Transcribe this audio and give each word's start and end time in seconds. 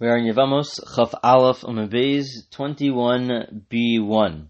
We 0.00 0.08
are 0.08 0.16
in 0.16 0.24
Yevamos 0.24 0.80
Chaf 0.96 1.14
Aleph 1.22 1.60
Umabez 1.60 2.24
21b1. 2.52 4.46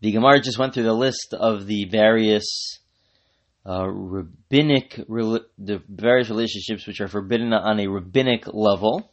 The 0.00 0.12
Gemara 0.12 0.40
just 0.40 0.56
went 0.56 0.72
through 0.72 0.84
the 0.84 0.92
list 0.92 1.34
of 1.34 1.66
the 1.66 1.86
various 1.86 2.78
uh, 3.68 3.88
rabbinic, 3.88 4.94
the 5.08 5.82
various 5.88 6.30
relationships 6.30 6.86
which 6.86 7.00
are 7.00 7.08
forbidden 7.08 7.52
on 7.52 7.80
a 7.80 7.88
rabbinic 7.88 8.46
level. 8.46 9.10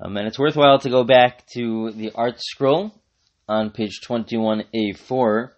Um, 0.00 0.16
and 0.16 0.26
it's 0.26 0.40
worthwhile 0.40 0.80
to 0.80 0.90
go 0.90 1.04
back 1.04 1.46
to 1.54 1.92
the 1.92 2.10
ArtScroll 2.10 2.90
on 3.48 3.70
page 3.70 4.00
21a4, 4.04 5.50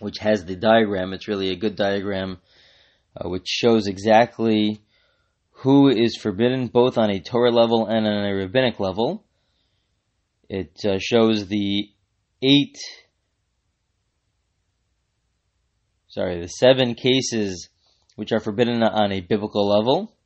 which 0.00 0.18
has 0.18 0.44
the 0.44 0.56
diagram. 0.56 1.14
It's 1.14 1.28
really 1.28 1.48
a 1.48 1.56
good 1.56 1.76
diagram, 1.76 2.42
uh, 3.16 3.26
which 3.30 3.46
shows 3.46 3.86
exactly 3.86 4.82
who 5.62 5.88
is 5.88 6.16
forbidden 6.16 6.66
both 6.66 6.98
on 6.98 7.08
a 7.08 7.20
Torah 7.20 7.52
level 7.52 7.86
and 7.86 8.04
on 8.04 8.24
a 8.24 8.34
rabbinic 8.34 8.80
level. 8.80 9.24
It 10.48 10.76
uh, 10.84 10.98
shows 11.00 11.46
the 11.46 11.88
eight, 12.42 12.76
sorry, 16.08 16.40
the 16.40 16.48
seven 16.48 16.96
cases 16.96 17.68
which 18.16 18.32
are 18.32 18.40
forbidden 18.40 18.82
on 18.82 19.12
a 19.12 19.20
biblical 19.20 19.68
level. 19.68 20.16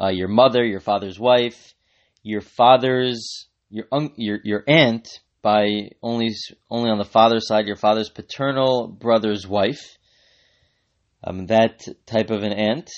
Uh, 0.00 0.10
your 0.10 0.28
mother, 0.28 0.64
your 0.64 0.80
father's 0.80 1.18
wife, 1.18 1.74
your 2.22 2.40
father's, 2.40 3.48
your 3.68 3.86
un- 3.90 4.12
your 4.16 4.38
your 4.44 4.62
aunt 4.68 5.08
by 5.42 5.90
only 6.04 6.30
only 6.70 6.88
on 6.88 6.98
the 6.98 7.04
father's 7.04 7.48
side, 7.48 7.66
your 7.66 7.74
father's 7.74 8.10
paternal 8.10 8.86
brother's 8.86 9.44
wife. 9.44 9.98
Um, 11.24 11.46
that 11.46 11.80
type 12.06 12.30
of 12.30 12.44
an 12.44 12.52
aunt 12.52 12.88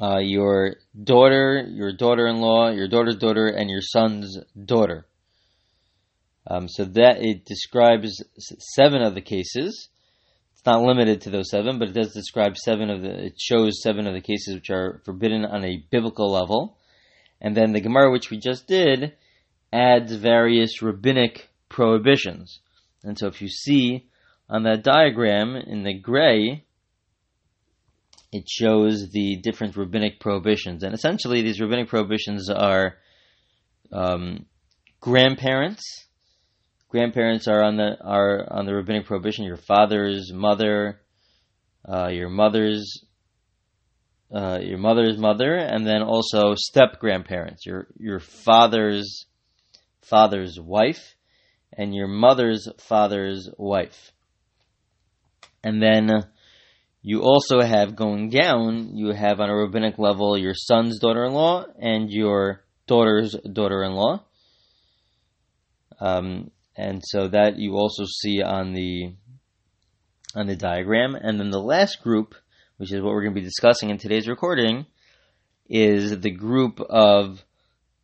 uh, 0.00 0.18
your 0.18 0.76
daughter, 1.02 1.66
your 1.68 1.92
daughter-in-law, 1.92 2.70
your 2.70 2.88
daughter's 2.88 3.16
daughter, 3.16 3.46
and 3.46 3.68
your 3.68 3.82
son's 3.82 4.38
daughter. 4.64 5.06
Um, 6.46 6.68
so 6.68 6.84
that 6.84 7.22
it 7.22 7.44
describes 7.44 8.22
seven 8.74 9.02
of 9.02 9.14
the 9.14 9.20
cases. 9.20 9.88
It's 10.52 10.64
not 10.64 10.82
limited 10.82 11.20
to 11.22 11.30
those 11.30 11.50
seven, 11.50 11.78
but 11.78 11.88
it 11.88 11.94
does 11.94 12.14
describe 12.14 12.56
seven 12.56 12.88
of 12.88 13.02
the. 13.02 13.26
It 13.26 13.34
shows 13.38 13.82
seven 13.82 14.06
of 14.06 14.14
the 14.14 14.22
cases 14.22 14.54
which 14.54 14.70
are 14.70 15.02
forbidden 15.04 15.44
on 15.44 15.64
a 15.64 15.84
biblical 15.90 16.30
level, 16.30 16.78
and 17.40 17.56
then 17.56 17.72
the 17.72 17.80
Gemara, 17.80 18.10
which 18.10 18.30
we 18.30 18.38
just 18.38 18.66
did, 18.66 19.12
adds 19.72 20.12
various 20.14 20.82
rabbinic 20.82 21.50
prohibitions. 21.68 22.60
And 23.04 23.18
so, 23.18 23.26
if 23.26 23.40
you 23.42 23.48
see 23.48 24.08
on 24.48 24.62
that 24.64 24.82
diagram 24.82 25.56
in 25.56 25.82
the 25.82 25.94
gray, 25.94 26.64
it 28.32 28.48
shows 28.48 29.08
the 29.10 29.36
different 29.42 29.76
rabbinic 29.76 30.20
prohibitions. 30.20 30.82
And 30.82 30.94
essentially, 30.94 31.42
these 31.42 31.60
rabbinic 31.60 31.88
prohibitions 31.88 32.48
are 32.48 32.94
um, 33.92 34.46
grandparents. 35.00 35.82
Grandparents 36.88 37.48
are 37.48 37.62
on 37.62 37.76
the 37.76 37.96
are 38.02 38.46
on 38.52 38.66
the 38.66 38.74
rabbinic 38.74 39.06
prohibition. 39.06 39.44
Your 39.44 39.56
father's 39.56 40.32
mother, 40.32 41.00
uh, 41.88 42.08
your 42.08 42.28
mother's 42.28 43.04
uh, 44.34 44.58
your 44.62 44.78
mother's 44.78 45.18
mother, 45.18 45.54
and 45.54 45.86
then 45.86 46.02
also 46.02 46.54
step 46.56 47.00
grandparents. 47.00 47.66
Your 47.66 47.88
your 47.96 48.20
father's 48.20 49.26
father's 50.02 50.58
wife, 50.60 51.14
and 51.72 51.94
your 51.94 52.08
mother's 52.08 52.68
father's 52.78 53.48
wife. 53.56 54.12
And 55.62 55.82
then 55.82 56.24
you 57.02 57.22
also 57.22 57.60
have 57.60 57.96
going 57.96 58.28
down, 58.28 58.96
you 58.96 59.12
have 59.12 59.40
on 59.40 59.48
a 59.48 59.56
rabbinic 59.56 59.98
level 59.98 60.36
your 60.36 60.54
son's 60.54 60.98
daughter 60.98 61.24
in 61.24 61.32
law 61.32 61.64
and 61.78 62.10
your 62.10 62.62
daughter's 62.86 63.34
daughter 63.52 63.82
in 63.82 63.92
law. 63.92 64.22
Um, 65.98 66.50
and 66.76 67.02
so 67.04 67.28
that 67.28 67.58
you 67.58 67.74
also 67.74 68.04
see 68.04 68.42
on 68.42 68.72
the 68.72 69.14
on 70.34 70.46
the 70.46 70.56
diagram. 70.56 71.14
And 71.14 71.40
then 71.40 71.50
the 71.50 71.60
last 71.60 72.02
group, 72.02 72.34
which 72.76 72.92
is 72.92 73.02
what 73.02 73.12
we're 73.12 73.22
going 73.22 73.34
to 73.34 73.40
be 73.40 73.46
discussing 73.46 73.90
in 73.90 73.98
today's 73.98 74.28
recording, 74.28 74.86
is 75.68 76.20
the 76.20 76.30
group 76.30 76.80
of 76.80 77.42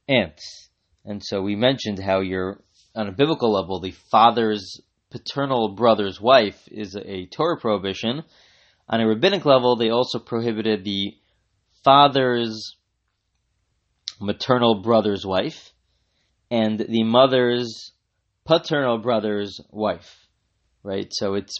aunts. 0.08 0.70
And 1.04 1.22
so 1.24 1.40
we 1.40 1.54
mentioned 1.54 2.00
how 2.02 2.20
you're 2.20 2.60
on 2.94 3.08
a 3.08 3.12
biblical 3.12 3.52
level, 3.52 3.80
the 3.80 3.94
father's 4.10 4.80
paternal 5.10 5.74
brother's 5.74 6.20
wife 6.20 6.60
is 6.68 6.96
a 6.96 7.26
Torah 7.26 7.60
prohibition 7.60 8.24
on 8.88 9.00
a 9.00 9.06
rabbinic 9.06 9.44
level, 9.44 9.76
they 9.76 9.90
also 9.90 10.18
prohibited 10.18 10.84
the 10.84 11.16
father's 11.84 12.76
maternal 14.20 14.82
brother's 14.82 15.26
wife 15.26 15.72
and 16.50 16.78
the 16.78 17.02
mother's 17.02 17.92
paternal 18.44 18.98
brother's 18.98 19.60
wife. 19.70 20.26
Right? 20.82 21.08
So 21.10 21.34
it's 21.34 21.54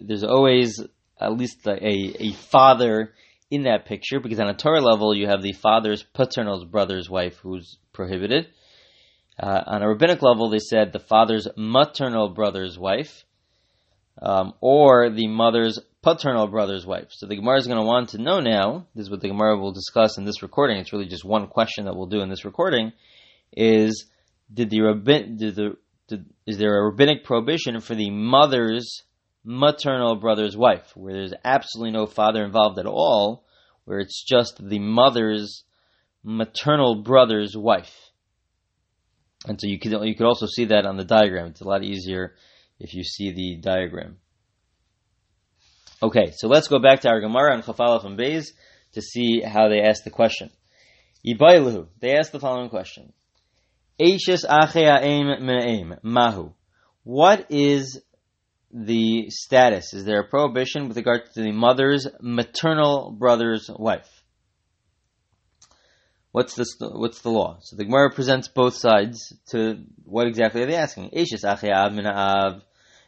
there's 0.00 0.24
always 0.24 0.80
at 1.18 1.32
least 1.32 1.66
a, 1.66 1.76
a 1.82 2.32
father 2.32 3.12
in 3.50 3.62
that 3.62 3.86
picture 3.86 4.20
because 4.20 4.40
on 4.40 4.48
a 4.48 4.54
Torah 4.54 4.80
level 4.80 5.14
you 5.14 5.28
have 5.28 5.42
the 5.42 5.52
father's 5.52 6.02
paternal 6.02 6.64
brother's 6.66 7.08
wife 7.08 7.36
who's 7.42 7.78
prohibited. 7.92 8.48
Uh, 9.38 9.62
on 9.66 9.82
a 9.82 9.88
rabbinic 9.88 10.22
level, 10.22 10.48
they 10.48 10.58
said 10.58 10.92
the 10.92 10.98
father's 10.98 11.46
maternal 11.56 12.30
brother's 12.30 12.78
wife, 12.78 13.24
um, 14.20 14.54
or 14.62 15.10
the 15.10 15.26
mother's 15.26 15.78
paternal 16.06 16.46
brother's 16.46 16.86
wife. 16.86 17.08
So 17.10 17.26
the 17.26 17.34
Gemara 17.34 17.58
is 17.58 17.66
going 17.66 17.80
to 17.80 17.84
want 17.84 18.10
to 18.10 18.18
know 18.18 18.38
now, 18.38 18.86
this 18.94 19.06
is 19.06 19.10
what 19.10 19.20
the 19.20 19.26
Gemara 19.26 19.58
will 19.58 19.72
discuss 19.72 20.18
in 20.18 20.24
this 20.24 20.40
recording, 20.40 20.76
it's 20.76 20.92
really 20.92 21.08
just 21.08 21.24
one 21.24 21.48
question 21.48 21.86
that 21.86 21.96
we'll 21.96 22.06
do 22.06 22.20
in 22.20 22.28
this 22.28 22.44
recording, 22.44 22.92
is 23.52 24.06
did 24.54 24.70
the 24.70 24.82
rabbin, 24.82 25.36
did 25.36 25.56
the, 25.56 25.76
did, 26.06 26.26
is 26.46 26.58
there 26.58 26.78
a 26.78 26.84
rabbinic 26.84 27.24
prohibition 27.24 27.80
for 27.80 27.96
the 27.96 28.10
mother's 28.10 29.02
maternal 29.42 30.14
brother's 30.14 30.56
wife, 30.56 30.92
where 30.94 31.12
there's 31.12 31.34
absolutely 31.44 31.90
no 31.90 32.06
father 32.06 32.44
involved 32.44 32.78
at 32.78 32.86
all, 32.86 33.44
where 33.84 33.98
it's 33.98 34.24
just 34.24 34.60
the 34.62 34.78
mother's 34.78 35.64
maternal 36.22 37.02
brother's 37.02 37.56
wife. 37.56 38.12
And 39.44 39.60
so 39.60 39.66
you 39.66 39.80
could 39.80 39.90
you 40.06 40.14
could 40.14 40.26
also 40.26 40.46
see 40.46 40.66
that 40.66 40.86
on 40.86 40.96
the 40.98 41.04
diagram. 41.04 41.48
It's 41.48 41.62
a 41.62 41.68
lot 41.68 41.82
easier 41.82 42.36
if 42.78 42.94
you 42.94 43.02
see 43.02 43.32
the 43.32 43.60
diagram. 43.60 44.18
Okay, 46.06 46.30
so 46.36 46.46
let's 46.46 46.68
go 46.68 46.78
back 46.78 47.00
to 47.00 47.08
our 47.08 47.20
Gemara 47.20 47.54
and 47.54 47.64
Chafalaf 47.64 48.04
and 48.04 48.16
Beis 48.16 48.52
to 48.92 49.02
see 49.02 49.40
how 49.40 49.68
they 49.68 49.80
asked 49.80 50.04
the 50.04 50.10
question. 50.10 50.50
Ibailuhu, 51.26 51.88
they 51.98 52.16
asked 52.16 52.30
the 52.30 52.38
following 52.38 52.68
question. 52.68 53.12
Eishes 54.00 54.44
me'aim 55.40 55.96
mahu. 56.04 56.52
What 57.02 57.46
is 57.50 58.00
the 58.72 59.30
status? 59.30 59.94
Is 59.94 60.04
there 60.04 60.20
a 60.20 60.28
prohibition 60.28 60.86
with 60.86 60.96
regard 60.96 61.22
to 61.34 61.42
the 61.42 61.50
mother's 61.50 62.06
maternal 62.20 63.10
brother's 63.10 63.68
wife? 63.68 64.08
What's 66.30 66.54
the 66.54 66.66
what's 66.92 67.20
the 67.22 67.30
law? 67.30 67.58
So 67.62 67.74
the 67.74 67.84
Gemara 67.84 68.12
presents 68.12 68.46
both 68.46 68.74
sides 68.74 69.32
to 69.50 69.82
what 70.04 70.28
exactly 70.28 70.62
are 70.62 70.66
they 70.66 70.76
asking? 70.76 71.10
Eishes 71.10 71.42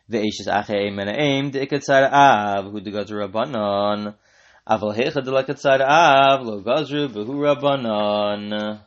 av 0.08 0.14
Ve'eshes 0.14 0.48
achei 0.48 0.90
menaim 0.90 1.50
de'ikatzar 1.52 2.10
av 2.10 2.70
hu 2.70 2.80
degazru 2.80 3.26
rabbanon. 3.26 4.14
Aval 4.66 4.94
hecha 4.96 5.22
delakatzar 5.22 5.80
av 5.80 6.44
lo 6.44 6.62
gazru 6.62 7.08
v'hu 7.08 7.34
rabbanon. 7.44 8.80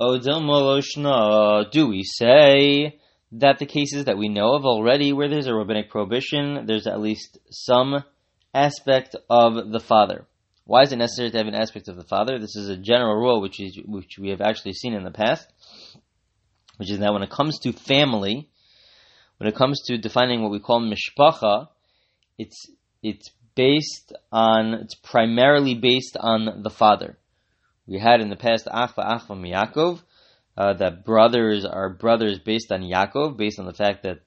Odil 0.00 0.40
moloshna. 0.42 1.70
Do 1.70 1.88
we 1.88 2.02
say 2.04 2.98
that 3.32 3.58
the 3.58 3.66
cases 3.66 4.04
that 4.04 4.18
we 4.18 4.28
know 4.28 4.54
of 4.54 4.64
already 4.64 5.12
where 5.12 5.28
there's 5.28 5.46
a 5.46 5.54
rabbinic 5.54 5.90
prohibition, 5.90 6.66
there's 6.66 6.86
at 6.86 7.00
least 7.00 7.38
some 7.50 8.04
aspect 8.52 9.16
of 9.28 9.72
the 9.72 9.80
father? 9.80 10.26
Why 10.66 10.82
is 10.82 10.92
it 10.92 10.96
necessary 10.96 11.30
to 11.30 11.36
have 11.38 11.46
an 11.46 11.54
aspect 11.54 11.88
of 11.88 11.96
the 11.96 12.04
father? 12.04 12.38
This 12.38 12.56
is 12.56 12.68
a 12.68 12.76
general 12.76 13.16
rule 13.16 13.40
which 13.40 13.60
is 13.60 13.78
which 13.84 14.18
we 14.18 14.30
have 14.30 14.40
actually 14.40 14.72
seen 14.72 14.94
in 14.94 15.04
the 15.04 15.10
past, 15.10 15.46
which 16.76 16.90
is 16.90 17.00
that 17.00 17.12
when 17.12 17.22
it 17.22 17.30
comes 17.30 17.58
to 17.60 17.72
family, 17.72 18.48
when 19.38 19.48
it 19.48 19.56
comes 19.56 19.82
to 19.86 19.98
defining 19.98 20.42
what 20.42 20.52
we 20.52 20.60
call 20.60 20.80
mishpacha, 20.80 21.68
it's 22.38 22.70
it's 23.02 23.30
based 23.54 24.12
on 24.32 24.74
it's 24.74 24.94
primarily 24.94 25.74
based 25.74 26.16
on 26.18 26.62
the 26.62 26.70
father. 26.70 27.18
We 27.86 27.98
had 27.98 28.20
in 28.20 28.30
the 28.30 28.36
past 28.36 28.66
achva 28.66 28.98
achva 28.98 29.30
miyakov, 29.30 30.00
uh, 30.56 30.74
that 30.74 31.04
brothers 31.04 31.64
are 31.64 31.90
brothers 31.90 32.38
based 32.38 32.70
on 32.70 32.82
Yaakov, 32.82 33.36
based 33.36 33.58
on 33.58 33.66
the 33.66 33.72
fact 33.72 34.04
that 34.04 34.18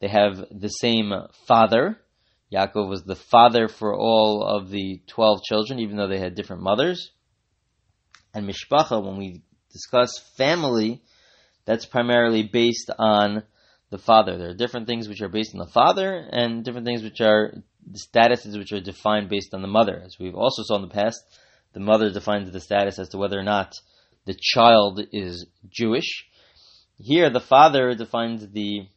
they 0.00 0.08
have 0.08 0.44
the 0.50 0.68
same 0.68 1.12
father. 1.46 1.98
Yaakov 2.52 2.88
was 2.88 3.02
the 3.02 3.16
father 3.16 3.68
for 3.68 3.94
all 3.94 4.42
of 4.42 4.70
the 4.70 5.00
twelve 5.06 5.42
children, 5.42 5.80
even 5.80 5.96
though 5.96 6.08
they 6.08 6.18
had 6.18 6.34
different 6.34 6.62
mothers. 6.62 7.10
And 8.32 8.48
mishpacha, 8.48 9.04
when 9.04 9.16
we 9.16 9.42
discuss 9.72 10.18
family, 10.36 11.02
that's 11.64 11.86
primarily 11.86 12.42
based 12.42 12.90
on 12.98 13.42
the 13.94 14.02
father. 14.02 14.36
There 14.36 14.50
are 14.50 14.54
different 14.54 14.88
things 14.88 15.08
which 15.08 15.20
are 15.20 15.28
based 15.28 15.54
on 15.54 15.60
the 15.60 15.72
father 15.72 16.28
and 16.32 16.64
different 16.64 16.84
things 16.84 17.04
which 17.04 17.20
are 17.20 17.54
the 17.86 17.98
statuses 17.98 18.58
which 18.58 18.72
are 18.72 18.80
defined 18.80 19.28
based 19.28 19.54
on 19.54 19.62
the 19.62 19.68
mother. 19.68 20.02
As 20.04 20.16
we've 20.18 20.34
also 20.34 20.64
saw 20.64 20.74
in 20.76 20.82
the 20.82 20.88
past, 20.88 21.20
the 21.74 21.80
mother 21.80 22.10
defines 22.10 22.50
the 22.50 22.60
status 22.60 22.98
as 22.98 23.10
to 23.10 23.18
whether 23.18 23.38
or 23.38 23.44
not 23.44 23.72
the 24.26 24.36
child 24.36 25.00
is 25.12 25.46
Jewish. 25.70 26.26
Here, 26.98 27.30
the 27.30 27.40
father 27.40 27.94
defines 27.94 28.44
the 28.48 28.88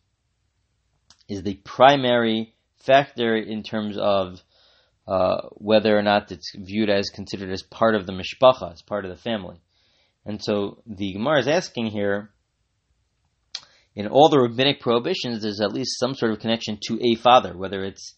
is 1.29 1.43
the 1.43 1.59
primary 1.63 2.55
factor 2.79 3.35
in 3.35 3.61
terms 3.61 3.97
of 3.99 4.39
uh, 5.07 5.41
whether 5.51 5.95
or 5.95 6.01
not 6.01 6.31
it's 6.31 6.53
viewed 6.55 6.89
as 6.89 7.09
considered 7.09 7.51
as 7.51 7.61
part 7.61 7.93
of 7.93 8.07
the 8.07 8.13
mishpacha, 8.13 8.73
as 8.73 8.81
part 8.81 9.05
of 9.05 9.11
the 9.11 9.21
family. 9.21 9.57
And 10.25 10.43
so 10.43 10.81
the 10.87 11.13
Gemara 11.13 11.39
is 11.39 11.47
asking 11.47 11.87
here, 11.87 12.31
in 13.97 14.05
all 14.05 14.29
the 14.29 14.39
rabbinic 14.39 14.79
prohibitions, 14.79 15.41
there's 15.41 15.59
at 15.59 15.73
least 15.73 15.97
some 15.99 16.13
sort 16.13 16.31
of 16.31 16.39
connection 16.39 16.77
to 16.83 16.99
a 17.01 17.15
father, 17.15 17.57
whether 17.57 17.83
it's 17.83 18.13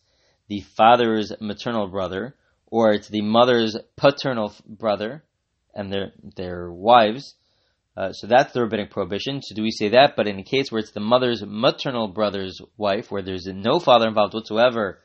the 0.50 0.60
father's 0.76 1.32
maternal 1.40 1.88
brother 1.88 2.36
or 2.68 2.92
it's 2.92 3.08
the 3.08 3.22
mother's 3.22 3.78
paternal 3.96 4.54
brother 4.68 5.24
and 5.74 5.90
their 5.90 6.12
their 6.36 6.70
wives. 6.70 7.34
Uh, 7.96 8.12
so 8.12 8.28
that's 8.28 8.52
the 8.52 8.62
rabbinic 8.62 8.92
prohibition. 8.92 9.42
So 9.42 9.56
do 9.56 9.64
we 9.64 9.72
say 9.72 9.88
that? 9.90 10.16
But 10.18 10.28
in 10.28 10.38
a 10.38 10.44
case 10.44 10.70
where 10.70 10.80
it's 10.80 10.92
the 10.92 11.00
mother's 11.00 11.42
maternal 11.46 12.10
brother's 12.10 12.60
wife, 12.76 13.10
where 13.10 13.22
there's 13.22 13.46
no 13.46 13.80
father 13.80 14.10
involved 14.10 14.34
whatsoever, 14.34 15.00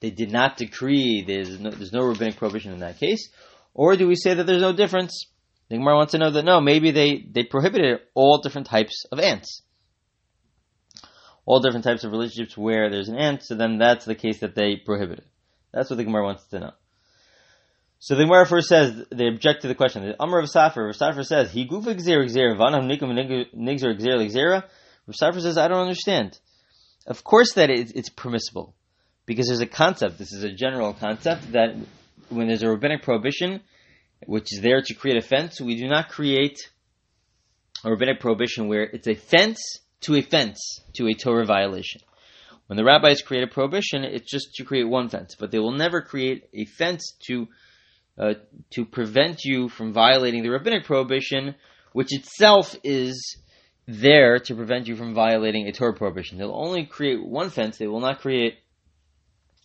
they 0.00 0.10
did 0.10 0.32
not 0.32 0.56
decree. 0.56 1.22
There's 1.26 1.60
no, 1.60 1.68
there's 1.68 1.92
no 1.92 2.02
rabbinic 2.02 2.36
prohibition 2.36 2.72
in 2.72 2.80
that 2.80 2.98
case. 2.98 3.28
Or 3.74 3.94
do 3.94 4.08
we 4.08 4.16
say 4.16 4.32
that 4.32 4.46
there's 4.46 4.62
no 4.62 4.72
difference? 4.72 5.26
The 5.68 5.76
Gemara 5.76 5.96
wants 5.96 6.12
to 6.12 6.18
know 6.18 6.30
that 6.30 6.46
no, 6.46 6.62
maybe 6.62 6.92
they, 6.92 7.26
they 7.30 7.44
prohibited 7.44 8.00
all 8.14 8.40
different 8.40 8.68
types 8.68 9.04
of 9.12 9.18
aunts. 9.18 9.60
All 11.46 11.60
different 11.60 11.84
types 11.84 12.04
of 12.04 12.12
relationships 12.12 12.56
where 12.56 12.90
there's 12.90 13.08
an 13.08 13.18
aunt, 13.18 13.42
so 13.42 13.54
then 13.54 13.78
that's 13.78 14.04
the 14.04 14.14
case 14.14 14.40
that 14.40 14.54
they 14.54 14.76
prohibit 14.76 15.18
it. 15.18 15.26
That's 15.72 15.90
what 15.90 15.96
the 15.96 16.04
Gemara 16.04 16.24
wants 16.24 16.44
to 16.48 16.60
know. 16.60 16.72
So 17.98 18.14
the 18.14 18.24
Gemara 18.24 18.46
first 18.46 18.68
says 18.68 19.06
they 19.10 19.26
object 19.26 19.62
to 19.62 19.68
the 19.68 19.74
question. 19.74 20.06
The 20.06 20.22
Amr 20.22 20.38
of 20.38 20.46
Safra, 20.46 20.86
Rav 20.86 20.94
Safra 20.94 21.24
says 21.24 21.50
he 21.50 21.66
gufa 21.66 21.94
gzer 21.94 22.56
vanam 22.56 22.86
nikum 22.86 23.10
nigzer 23.54 23.98
gzer 23.98 24.26
gzera. 24.26 24.64
Rav 25.06 25.40
says 25.42 25.56
I 25.58 25.68
don't 25.68 25.80
understand. 25.80 26.38
Of 27.06 27.24
course 27.24 27.54
that 27.54 27.70
it's 27.70 28.10
permissible 28.10 28.74
because 29.26 29.46
there's 29.46 29.60
a 29.60 29.66
concept. 29.66 30.18
This 30.18 30.32
is 30.32 30.44
a 30.44 30.52
general 30.52 30.92
concept 30.94 31.52
that 31.52 31.76
when 32.28 32.48
there's 32.48 32.62
a 32.62 32.68
rabbinic 32.68 33.02
prohibition, 33.02 33.60
which 34.26 34.52
is 34.52 34.60
there 34.62 34.82
to 34.82 34.94
create 34.94 35.16
a 35.16 35.26
fence, 35.26 35.60
we 35.60 35.76
do 35.76 35.88
not 35.88 36.08
create 36.08 36.58
a 37.84 37.90
rabbinic 37.90 38.20
prohibition 38.20 38.68
where 38.68 38.82
it's 38.82 39.06
a 39.06 39.14
fence 39.14 39.60
to 40.04 40.16
a 40.16 40.22
fence 40.22 40.80
to 40.94 41.06
a 41.06 41.14
Torah 41.14 41.46
violation. 41.46 42.00
When 42.66 42.76
the 42.76 42.84
rabbis 42.84 43.20
create 43.20 43.44
a 43.44 43.52
prohibition, 43.52 44.04
it's 44.04 44.30
just 44.30 44.54
to 44.54 44.64
create 44.64 44.88
one 44.88 45.08
fence, 45.08 45.34
but 45.38 45.50
they 45.50 45.58
will 45.58 45.72
never 45.72 46.00
create 46.00 46.48
a 46.54 46.64
fence 46.64 47.14
to 47.26 47.48
uh, 48.16 48.34
to 48.70 48.84
prevent 48.84 49.40
you 49.44 49.68
from 49.68 49.92
violating 49.92 50.42
the 50.42 50.50
rabbinic 50.50 50.84
prohibition, 50.84 51.56
which 51.92 52.14
itself 52.14 52.76
is 52.84 53.38
there 53.86 54.38
to 54.38 54.54
prevent 54.54 54.86
you 54.86 54.96
from 54.96 55.14
violating 55.14 55.66
a 55.66 55.72
Torah 55.72 55.94
prohibition. 55.94 56.38
They'll 56.38 56.54
only 56.54 56.86
create 56.86 57.24
one 57.24 57.50
fence; 57.50 57.76
they 57.76 57.88
will 57.88 58.00
not 58.00 58.20
create 58.20 58.58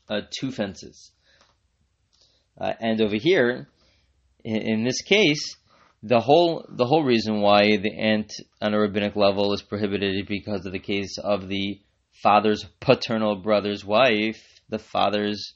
uh, 0.09 0.21
two 0.39 0.51
fences. 0.51 1.11
Uh, 2.59 2.73
and 2.79 2.99
over 3.01 3.15
here, 3.15 3.67
in, 4.43 4.55
in, 4.57 4.83
this 4.83 5.01
case, 5.01 5.55
the 6.01 6.19
whole 6.19 6.65
the 6.69 6.85
whole 6.85 7.03
reason 7.03 7.41
why 7.41 7.77
the 7.77 7.97
aunt 7.97 8.31
on 8.61 8.73
a 8.73 8.79
rabbinic 8.79 9.15
level 9.15 9.53
is 9.53 9.61
prohibited 9.61 10.15
is 10.15 10.25
because 10.27 10.65
of 10.65 10.71
the 10.71 10.79
case 10.79 11.17
of 11.17 11.47
the 11.47 11.81
father's 12.23 12.65
paternal 12.79 13.35
brother's 13.35 13.83
wife, 13.83 14.61
the 14.69 14.79
father's 14.79 15.53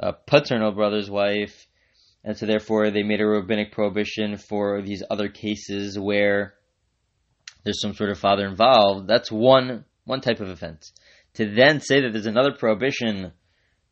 uh, 0.00 0.12
paternal 0.26 0.72
brother's 0.72 1.10
wife, 1.10 1.66
and 2.24 2.36
so 2.36 2.46
therefore 2.46 2.90
they 2.90 3.02
made 3.02 3.20
a 3.20 3.26
rabbinic 3.26 3.72
prohibition 3.72 4.36
for 4.36 4.82
these 4.82 5.02
other 5.10 5.28
cases 5.28 5.98
where 5.98 6.54
there's 7.64 7.80
some 7.80 7.94
sort 7.94 8.10
of 8.10 8.18
father 8.18 8.46
involved. 8.46 9.08
That's 9.08 9.32
one 9.32 9.84
one 10.04 10.20
type 10.20 10.40
of 10.40 10.48
offense. 10.48 10.92
To 11.34 11.54
then 11.54 11.80
say 11.80 12.02
that 12.02 12.12
there's 12.12 12.26
another 12.26 12.52
prohibition 12.52 13.32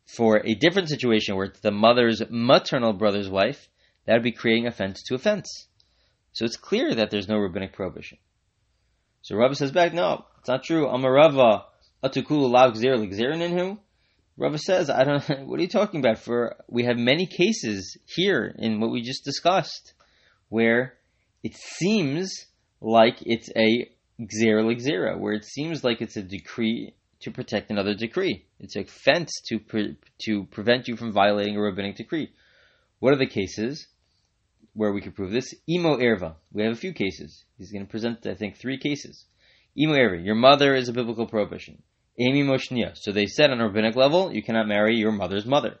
for 0.05 0.41
a 0.45 0.55
different 0.55 0.89
situation 0.89 1.35
where 1.35 1.45
it's 1.45 1.59
the 1.59 1.71
mother's 1.71 2.21
maternal 2.29 2.93
brother's 2.93 3.29
wife, 3.29 3.67
that 4.07 4.13
would 4.13 4.23
be 4.23 4.31
creating 4.31 4.65
offense 4.65 5.03
to 5.03 5.15
offense. 5.15 5.67
So 6.31 6.45
it's 6.45 6.57
clear 6.57 6.95
that 6.95 7.11
there's 7.11 7.27
no 7.27 7.37
rabbinic 7.37 7.73
prohibition. 7.73 8.17
So 9.21 9.35
Rava 9.35 9.55
says 9.55 9.71
back, 9.71 9.93
no, 9.93 10.25
it's 10.39 10.47
not 10.47 10.63
true. 10.63 10.87
Amarava 10.87 11.63
atukulu 12.03 12.49
lav 12.49 12.73
gzer 12.73 13.77
Rava 14.37 14.57
says, 14.57 14.89
I 14.89 15.03
don't. 15.03 15.27
What 15.47 15.59
are 15.59 15.63
you 15.63 15.67
talking 15.67 15.99
about? 15.99 16.19
For 16.19 16.55
we 16.69 16.85
have 16.85 16.97
many 16.97 17.25
cases 17.25 17.97
here 18.05 18.55
in 18.57 18.79
what 18.79 18.91
we 18.91 19.01
just 19.01 19.25
discussed, 19.25 19.93
where 20.49 20.93
it 21.43 21.55
seems 21.55 22.45
like 22.79 23.17
it's 23.21 23.49
a 23.55 23.89
gzer 24.21 24.63
l'gzera, 24.63 25.19
where 25.19 25.33
it 25.33 25.43
seems 25.43 25.83
like 25.83 26.01
it's 26.01 26.17
a 26.17 26.21
decree 26.21 26.93
to 27.21 27.31
protect 27.31 27.71
another 27.71 27.95
decree. 27.95 28.45
It's 28.59 28.75
a 28.75 28.85
fence 28.85 29.31
to 29.47 29.59
pre- 29.59 29.97
to 30.25 30.45
prevent 30.45 30.87
you 30.87 30.95
from 30.95 31.11
violating 31.11 31.57
a 31.57 31.61
rabbinic 31.61 31.95
decree. 31.95 32.31
What 32.99 33.13
are 33.13 33.17
the 33.17 33.27
cases 33.27 33.87
where 34.77 34.93
we 34.93 35.01
could 35.01 35.15
prove 35.15 35.31
this? 35.31 35.55
Imo 35.67 35.97
erva. 35.97 36.35
We 36.53 36.63
have 36.63 36.73
a 36.73 36.75
few 36.79 36.93
cases. 36.93 37.43
He's 37.57 37.71
going 37.71 37.83
to 37.83 37.89
present, 37.89 38.27
I 38.27 38.35
think, 38.35 38.57
three 38.57 38.77
cases. 38.77 39.25
Imo 39.75 39.95
erva. 39.95 40.23
Your 40.23 40.35
mother 40.35 40.75
is 40.75 40.87
a 40.87 40.93
biblical 40.93 41.25
prohibition. 41.25 41.81
Amy 42.19 42.43
Moshnia. 42.43 42.95
So 42.95 43.11
they 43.11 43.25
said 43.25 43.49
on 43.49 43.59
a 43.59 43.67
rabbinic 43.67 43.95
level, 43.95 44.31
you 44.31 44.43
cannot 44.43 44.67
marry 44.67 44.95
your 44.95 45.11
mother's 45.11 45.45
mother. 45.45 45.79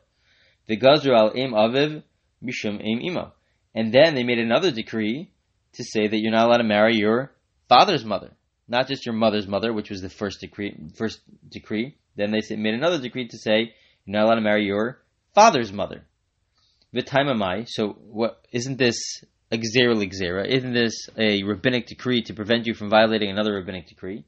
The 0.67 0.77
Gazru 0.77 1.15
al 1.15 1.31
Im 1.35 1.51
Aviv 1.51 2.03
Mishum 2.43 2.81
Im 2.81 3.01
Imo. 3.01 3.33
And 3.75 3.93
then 3.93 4.15
they 4.15 4.23
made 4.23 4.39
another 4.39 4.71
decree 4.71 5.29
to 5.73 5.83
say 5.83 6.07
that 6.07 6.17
you're 6.17 6.31
not 6.31 6.47
allowed 6.47 6.57
to 6.57 6.63
marry 6.63 6.95
your 6.95 7.31
father's 7.69 8.03
mother. 8.03 8.31
Not 8.67 8.87
just 8.87 9.05
your 9.05 9.15
mother's 9.15 9.47
mother, 9.47 9.71
which 9.71 9.91
was 9.91 10.01
the 10.01 10.09
first 10.09 10.41
decree, 10.41 10.75
first 10.95 11.21
decree. 11.47 11.95
Then 12.15 12.31
they 12.31 12.55
made 12.55 12.73
another 12.73 12.99
decree 12.99 13.27
to 13.27 13.37
say 13.37 13.73
you're 14.05 14.17
not 14.17 14.25
allowed 14.25 14.35
to 14.35 14.41
marry 14.41 14.65
your 14.65 14.99
father's 15.35 15.71
mother. 15.71 16.03
V'taimamai. 16.95 17.67
So 17.67 17.89
what? 17.89 18.45
Isn't 18.51 18.77
this 18.77 18.97
a 19.51 19.57
gzera 19.57 19.95
gzera? 19.95 20.47
Isn't 20.47 20.73
this 20.73 21.09
a 21.17 21.43
rabbinic 21.43 21.87
decree 21.87 22.21
to 22.23 22.33
prevent 22.33 22.67
you 22.67 22.73
from 22.73 22.89
violating 22.89 23.29
another 23.29 23.53
rabbinic 23.53 23.87
decree? 23.87 24.25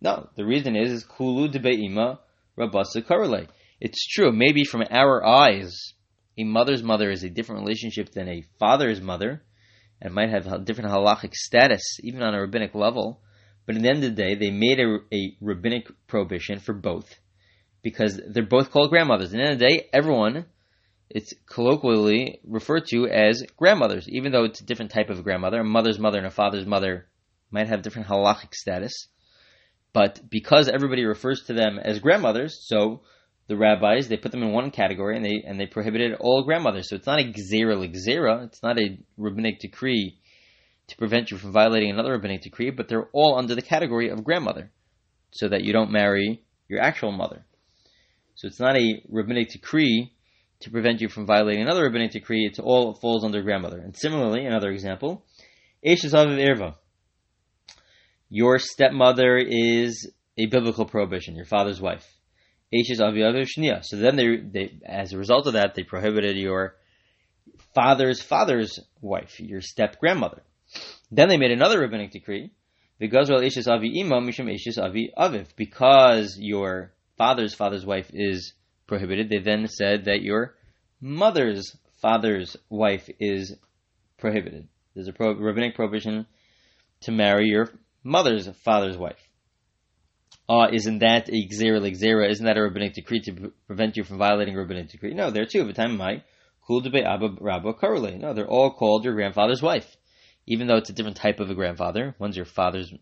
No, 0.00 0.28
the 0.36 0.44
reason 0.44 0.76
is 0.76 0.90
is 0.90 1.04
kulu 1.04 1.48
debeima 1.48 2.18
rabasa 2.58 3.02
karale. 3.02 3.48
It's 3.80 4.06
true. 4.06 4.32
Maybe 4.32 4.64
from 4.64 4.84
our 4.90 5.24
eyes, 5.24 5.94
a 6.38 6.44
mother's 6.44 6.82
mother 6.82 7.10
is 7.10 7.24
a 7.24 7.30
different 7.30 7.62
relationship 7.62 8.10
than 8.10 8.28
a 8.28 8.44
father's 8.58 9.00
mother, 9.00 9.42
and 10.00 10.14
might 10.14 10.30
have 10.30 10.46
a 10.46 10.58
different 10.58 10.90
halachic 10.90 11.34
status, 11.34 11.98
even 12.02 12.22
on 12.22 12.34
a 12.34 12.40
rabbinic 12.40 12.74
level. 12.74 13.20
But 13.64 13.76
at 13.76 13.82
the 13.82 13.88
end 13.88 14.02
of 14.04 14.16
the 14.16 14.22
day, 14.22 14.34
they 14.34 14.50
made 14.50 14.80
a, 14.80 14.98
a 15.14 15.36
rabbinic 15.40 15.86
prohibition 16.08 16.58
for 16.58 16.72
both 16.72 17.20
because 17.82 18.20
they're 18.28 18.44
both 18.44 18.70
called 18.70 18.90
grandmothers. 18.90 19.32
At 19.32 19.36
the 19.36 19.42
end 19.42 19.52
of 19.52 19.58
the 19.58 19.68
day, 19.68 19.88
everyone 19.92 20.46
it's 21.14 21.34
colloquially 21.46 22.40
referred 22.42 22.86
to 22.86 23.06
as 23.06 23.42
grandmothers, 23.58 24.08
even 24.08 24.32
though 24.32 24.44
it's 24.44 24.62
a 24.62 24.64
different 24.64 24.90
type 24.90 25.10
of 25.10 25.22
grandmother. 25.22 25.60
A 25.60 25.64
mother's 25.64 25.98
mother 25.98 26.16
and 26.16 26.26
a 26.26 26.30
father's 26.30 26.66
mother 26.66 27.06
might 27.50 27.68
have 27.68 27.82
different 27.82 28.08
halachic 28.08 28.54
status. 28.54 29.08
But 29.92 30.22
because 30.30 30.68
everybody 30.68 31.04
refers 31.04 31.42
to 31.42 31.52
them 31.52 31.78
as 31.78 31.98
grandmothers, 31.98 32.58
so 32.66 33.02
the 33.46 33.58
rabbis 33.58 34.08
they 34.08 34.16
put 34.16 34.32
them 34.32 34.42
in 34.42 34.52
one 34.52 34.70
category 34.70 35.16
and 35.16 35.24
they 35.24 35.42
and 35.46 35.60
they 35.60 35.66
prohibited 35.66 36.14
all 36.14 36.44
grandmothers. 36.44 36.88
So 36.88 36.96
it's 36.96 37.06
not 37.06 37.20
a 37.20 37.24
gzera 37.24 37.76
l'gzera, 37.76 38.46
it's 38.46 38.62
not 38.62 38.78
a 38.78 38.98
rabbinic 39.18 39.60
decree 39.60 40.18
to 40.86 40.96
prevent 40.96 41.30
you 41.30 41.36
from 41.36 41.52
violating 41.52 41.90
another 41.90 42.12
rabbinic 42.12 42.40
decree, 42.40 42.70
but 42.70 42.88
they're 42.88 43.10
all 43.12 43.36
under 43.36 43.54
the 43.54 43.60
category 43.60 44.08
of 44.08 44.24
grandmother, 44.24 44.70
so 45.30 45.48
that 45.48 45.62
you 45.62 45.74
don't 45.74 45.92
marry 45.92 46.42
your 46.68 46.80
actual 46.80 47.12
mother. 47.12 47.44
So 48.34 48.46
it's 48.46 48.60
not 48.60 48.76
a 48.76 49.02
rabbinic 49.10 49.50
decree 49.50 50.14
to 50.62 50.70
prevent 50.70 51.00
you 51.00 51.08
from 51.08 51.26
violating 51.26 51.62
another 51.62 51.84
rabbinic 51.84 52.12
decree. 52.12 52.46
It's 52.46 52.58
all 52.58 52.94
falls 52.94 53.24
under 53.24 53.42
grandmother. 53.42 53.78
And 53.78 53.96
similarly, 53.96 54.46
another 54.46 54.70
example, 54.70 55.24
Eshes 55.84 56.12
Aviv 56.12 56.38
Irva 56.38 56.74
your 58.34 58.58
stepmother 58.58 59.36
is 59.36 60.10
a 60.38 60.46
biblical 60.46 60.86
prohibition, 60.86 61.36
your 61.36 61.44
father's 61.44 61.82
wife. 61.82 62.10
So 62.72 63.96
then 63.98 64.16
they, 64.16 64.36
they, 64.38 64.78
as 64.86 65.12
a 65.12 65.18
result 65.18 65.46
of 65.46 65.52
that, 65.52 65.74
they 65.74 65.82
prohibited 65.82 66.38
your 66.38 66.76
father's 67.74 68.22
father's 68.22 68.80
wife, 69.02 69.38
your 69.38 69.60
step 69.60 70.00
grandmother. 70.00 70.42
Then 71.10 71.28
they 71.28 71.36
made 71.36 71.50
another 71.50 71.80
rabbinic 71.80 72.12
decree, 72.12 72.52
because 72.98 73.28
your 76.38 76.92
father's 77.18 77.54
father's 77.54 77.84
wife 77.84 78.10
is 78.14 78.54
prohibited. 78.86 79.28
They 79.28 79.38
then 79.38 79.66
said 79.68 80.04
that 80.06 80.22
your 80.22 80.54
mother's 81.00 81.76
father's 82.00 82.56
wife 82.68 83.08
is 83.20 83.56
prohibited. 84.18 84.68
There's 84.94 85.08
a 85.08 85.12
pro- 85.12 85.34
rabbinic 85.34 85.74
prohibition 85.74 86.26
to 87.02 87.12
marry 87.12 87.46
your 87.46 87.70
mother's 88.04 88.48
father's 88.64 88.96
wife. 88.96 89.18
uh, 90.48 90.68
isn't 90.72 90.98
that 90.98 91.28
a 91.28 91.48
zera? 91.48 92.28
Isn't 92.30 92.46
that 92.46 92.56
a 92.56 92.62
rabbinic 92.62 92.94
decree 92.94 93.20
to 93.20 93.32
pre- 93.32 93.50
prevent 93.66 93.96
you 93.96 94.04
from 94.04 94.18
violating 94.18 94.54
a 94.54 94.58
rabbinic 94.58 94.88
decree? 94.90 95.14
No, 95.14 95.30
there 95.30 95.46
too. 95.46 95.64
The 95.64 95.72
time 95.72 95.96
my 95.96 96.22
kul 96.66 96.82
abba 96.86 97.36
rabba 97.40 97.74
karule. 97.74 98.18
No, 98.18 98.34
they're 98.34 98.46
all 98.48 98.72
called 98.72 99.04
your 99.04 99.14
grandfather's 99.14 99.62
wife, 99.62 99.96
even 100.46 100.66
though 100.66 100.76
it's 100.76 100.90
a 100.90 100.92
different 100.92 101.16
type 101.16 101.40
of 101.40 101.50
a 101.50 101.54
grandfather. 101.54 102.14
One's 102.18 102.36
your 102.36 102.44
father's, 102.44 102.92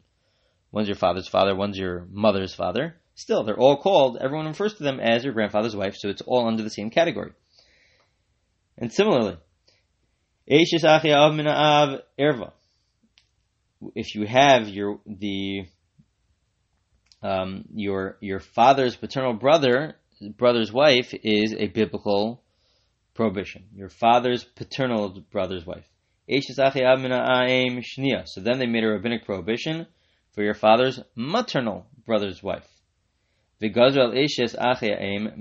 one's 0.71 0.89
your 0.89 0.97
father's 0.97 1.29
father, 1.29 1.55
one's 1.55 1.79
your 1.79 2.07
mother's 2.11 2.55
father. 2.55 3.00
Still, 3.21 3.45
they're 3.45 3.61
all 3.61 3.77
called. 3.77 4.17
Everyone 4.19 4.47
refers 4.47 4.73
to 4.75 4.83
them 4.83 4.99
as 4.99 5.25
your 5.25 5.35
grandfather's 5.35 5.77
wife, 5.77 5.95
so 5.95 6.09
it's 6.09 6.23
all 6.23 6.49
under 6.49 6.63
the 6.63 6.71
same 6.71 6.89
category. 6.89 7.33
And 8.79 8.91
similarly, 8.91 9.37
if 13.95 14.15
you 14.15 14.27
have 14.27 14.71
your 14.71 15.01
the 15.05 15.67
um, 17.23 17.67
your 17.75 18.17
your 18.23 18.41
father's 18.41 18.97
paternal 18.97 19.35
brother 19.35 19.97
brother's 20.39 20.73
wife 20.73 21.13
is 21.23 21.53
a 21.53 21.67
biblical 21.67 22.43
prohibition. 23.13 23.65
Your 23.75 23.91
father's 23.91 24.45
paternal 24.45 25.23
brother's 25.31 25.67
wife. 25.67 25.87
So 26.27 26.55
then 28.41 28.59
they 28.59 28.67
made 28.67 28.85
a 28.85 28.89
rabbinic 28.89 29.27
prohibition 29.27 29.87
for 30.33 30.43
your 30.43 30.55
father's 30.55 31.01
maternal 31.15 31.87
brother's 32.07 32.43
wife. 32.43 32.80
Mishum 33.63 35.37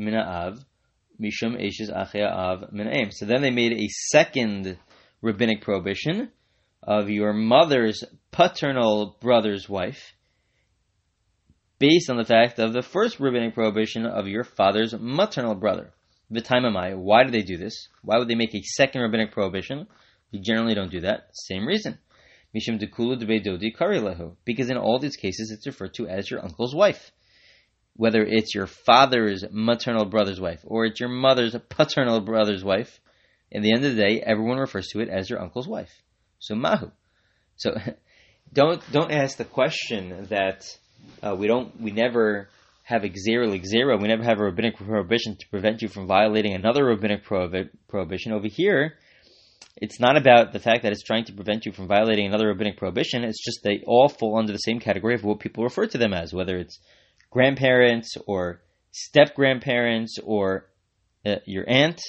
Av 2.22 2.64
So 3.12 3.26
then 3.26 3.42
they 3.42 3.52
made 3.52 3.74
a 3.74 3.88
second 3.88 4.78
rabbinic 5.22 5.62
prohibition 5.62 6.30
of 6.84 7.10
your 7.10 7.34
mother's 7.34 8.04
paternal 8.32 9.18
brother's 9.22 9.68
wife 9.68 10.14
based 11.78 12.10
on 12.10 12.18
the 12.18 12.26
fact 12.26 12.60
of 12.60 12.74
the 12.74 12.82
first 12.82 13.20
rabbinic 13.20 13.54
prohibition 13.54 14.06
of 14.06 14.28
your 14.28 14.44
father's 14.44 14.94
maternal 14.98 15.56
brother. 15.56 15.94
V'taimamai. 16.32 16.98
Why 16.98 17.24
do 17.24 17.32
they 17.32 17.42
do 17.42 17.58
this? 17.58 17.88
Why 18.04 18.18
would 18.18 18.28
they 18.28 18.36
make 18.36 18.54
a 18.54 18.62
second 18.62 19.02
rabbinic 19.02 19.32
prohibition? 19.32 19.88
We 20.32 20.40
generally 20.40 20.76
don't 20.76 20.92
do 20.92 21.02
that. 21.02 21.30
Same 21.34 21.66
reason. 21.66 21.98
Dekulu. 22.56 24.36
Because 24.46 24.70
in 24.70 24.78
all 24.78 25.00
these 25.00 25.16
cases, 25.16 25.52
it's 25.52 25.66
referred 25.66 25.94
to 25.96 26.08
as 26.08 26.30
your 26.30 26.44
uncle's 26.44 26.76
wife. 26.76 27.12
Whether 28.00 28.24
it's 28.24 28.56
your 28.56 28.66
father's 28.66 29.44
maternal 29.52 30.06
brother's 30.06 30.40
wife 30.40 30.62
or 30.64 30.86
it's 30.86 31.02
your 31.02 31.10
mother's 31.10 31.54
paternal 31.68 32.22
brother's 32.22 32.64
wife, 32.64 32.98
in 33.52 33.62
the 33.62 33.74
end 33.74 33.84
of 33.84 33.94
the 33.94 34.02
day, 34.02 34.22
everyone 34.22 34.58
refers 34.58 34.88
to 34.94 35.02
it 35.02 35.10
as 35.10 35.30
your 35.30 35.42
uncle's 35.42 35.68
wife. 35.68 35.92
So 36.40 36.56
mahu. 36.56 36.92
So 37.58 37.76
don't 38.54 38.82
don't 38.94 39.12
ask 39.12 39.36
the 39.36 39.44
question 39.44 40.28
that 40.30 40.64
uh, 41.22 41.36
we 41.38 41.48
don't 41.48 41.78
we 41.82 41.92
never 41.92 42.48
have 42.84 43.04
like 43.04 43.18
zero. 43.18 43.98
We 43.98 44.08
never 44.08 44.24
have 44.24 44.40
a 44.40 44.46
rabbinic 44.46 44.78
prohibition 44.78 45.36
to 45.38 45.50
prevent 45.50 45.82
you 45.82 45.90
from 45.90 46.08
violating 46.08 46.54
another 46.54 46.86
rabbinic 46.86 47.26
prohibi- 47.26 47.70
prohibition. 47.90 48.32
Over 48.32 48.48
here, 48.48 48.94
it's 49.76 50.00
not 50.00 50.16
about 50.16 50.54
the 50.54 50.60
fact 50.60 50.84
that 50.84 50.94
it's 50.94 51.04
trying 51.04 51.26
to 51.26 51.34
prevent 51.34 51.66
you 51.66 51.74
from 51.74 51.90
violating 51.90 52.28
another 52.28 52.48
rabbinic 52.48 52.78
prohibition. 52.78 53.26
It's 53.26 53.44
just 53.44 53.60
they 53.62 53.84
all 53.86 54.08
fall 54.08 54.38
under 54.38 54.54
the 54.54 54.58
same 54.60 54.80
category 54.80 55.16
of 55.16 55.26
what 55.26 55.42
people 55.42 55.66
refer 55.66 55.86
to 55.88 55.98
them 55.98 56.14
as, 56.14 56.34
whether 56.34 56.58
it's 56.58 56.80
grandparents 57.32 58.16
or 58.28 58.62
step 58.92 59.36
grandparents 59.36 60.18
or 60.24 60.70
uh, 61.26 61.36
your 61.46 61.66
aunt. 61.68 62.02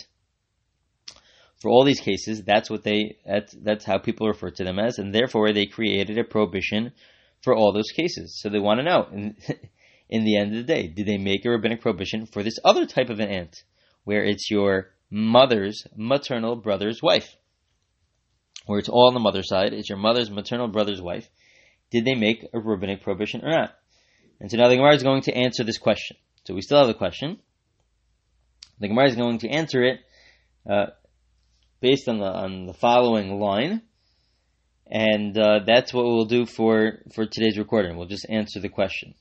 For 1.61 1.71
all 1.71 1.85
these 1.85 2.01
cases, 2.01 2.43
that's 2.43 2.71
what 2.71 2.85
they 2.85 3.19
that's 3.27 3.55
that's 3.63 3.85
how 3.85 3.99
people 3.99 4.27
refer 4.27 4.51
to 4.51 4.65
them 4.65 4.79
as, 4.79 4.99
and 4.99 5.15
therefore 5.15 5.53
they 5.53 5.67
created 5.67 6.17
a 6.17 6.25
prohibition 6.25 6.93
for 7.43 7.55
all 7.55 7.73
those 7.73 7.91
cases. 7.95 8.39
So 8.41 8.49
they 8.49 8.59
want 8.59 8.79
to 8.79 8.85
know, 8.85 9.07
in, 9.13 9.37
in 10.09 10.25
the 10.25 10.39
end 10.39 10.53
of 10.53 10.67
the 10.67 10.75
day, 10.75 10.87
did 10.87 11.07
they 11.07 11.19
make 11.19 11.45
a 11.45 11.51
rabbinic 11.51 11.83
prohibition 11.83 12.27
for 12.27 12.43
this 12.43 12.59
other 12.65 12.87
type 12.87 13.11
of 13.11 13.21
an 13.21 13.29
aunt, 13.29 13.63
where 14.05 14.25
it's 14.25 14.51
your 14.51 14.91
mother's 15.11 15.85
maternal 15.95 16.57
brother's 16.57 17.03
wife, 17.03 17.29
where 18.67 18.79
it's 18.79 18.89
all 18.89 19.09
on 19.09 19.15
the 19.15 19.21
mother's 19.21 19.49
side, 19.49 19.75
it's 19.75 19.89
your 19.89 19.99
mother's 19.99 20.31
maternal 20.31 20.69
brother's 20.69 21.03
wife. 21.03 21.29
Did 21.91 22.05
they 22.05 22.15
make 22.15 22.47
a 22.55 22.61
rabbinic 22.61 23.03
prohibition 23.03 23.43
or 23.45 23.51
not? 23.51 23.75
And 24.41 24.51
so 24.51 24.57
now 24.57 24.69
the 24.69 24.77
Gemara 24.77 24.95
is 24.95 25.03
going 25.03 25.23
to 25.23 25.35
answer 25.35 25.65
this 25.65 25.79
question. 25.79 26.17
So 26.45 26.55
we 26.55 26.63
still 26.63 26.79
have 26.79 26.89
the 26.89 26.95
question. 26.95 27.39
The 28.81 28.89
Gemara 28.89 29.09
is 29.09 29.17
going 29.17 29.39
to 29.39 29.49
answer 29.49 29.85
it 29.85 30.01
uh, 30.69 30.87
based 31.81 32.09
on 32.09 32.19
the 32.19 32.25
on 32.25 32.67
the 32.67 32.73
following 32.73 33.39
line. 33.39 33.83
And 34.91 35.39
uh, 35.39 35.61
that's 35.67 35.93
what 35.93 36.05
we'll 36.05 36.25
do 36.25 36.47
for, 36.47 36.99
for 37.15 37.25
today's 37.25 37.59
recording. 37.59 37.97
We'll 37.97 38.09
just 38.09 38.27
answer 38.29 38.59
the 38.59 38.69
question. 38.69 39.15